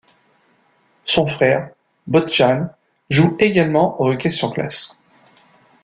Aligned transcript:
Son 1.05 1.27
frère 1.27 1.75
Boštjan 2.07 2.69
joue 3.11 3.35
également 3.37 4.01
au 4.01 4.09
hockey 4.11 4.31
sur 4.31 4.51
glace. 4.51 4.97